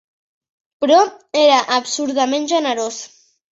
[0.85, 0.97] Però
[1.43, 3.01] era absurdament generós.